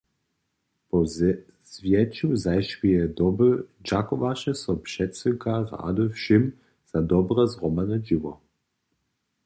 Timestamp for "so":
4.63-4.71